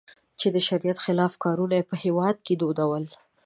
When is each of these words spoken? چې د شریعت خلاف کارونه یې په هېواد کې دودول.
چې 0.39 0.47
د 0.55 0.57
شریعت 0.67 0.97
خلاف 1.05 1.33
کارونه 1.43 1.73
یې 1.79 1.87
په 1.89 1.95
هېواد 2.03 2.35
کې 2.45 2.53
دودول. 2.61 3.03